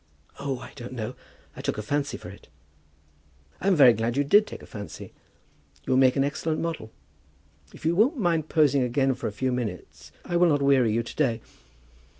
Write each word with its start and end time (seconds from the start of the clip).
"Oh, 0.39 0.57
I 0.57 0.73
don't 0.75 0.93
know. 0.93 1.13
I 1.55 1.61
took 1.61 1.77
a 1.77 1.83
fancy 1.83 2.17
for 2.17 2.29
it." 2.31 2.47
"I'm 3.59 3.75
very 3.75 3.93
glad 3.93 4.17
you 4.17 4.23
did 4.23 4.47
take 4.47 4.61
the 4.61 4.65
fancy. 4.65 5.13
You'll 5.85 5.95
make 5.97 6.15
an 6.15 6.23
excellent 6.23 6.59
model. 6.59 6.89
If 7.71 7.85
you 7.85 7.95
won't 7.95 8.17
mind 8.17 8.49
posing 8.49 8.81
again 8.81 9.13
for 9.13 9.27
a 9.27 9.31
few 9.31 9.51
minutes 9.51 10.11
I 10.25 10.37
will 10.37 10.49
not 10.49 10.63
weary 10.63 10.91
you 10.91 11.03
to 11.03 11.15
day. 11.15 11.41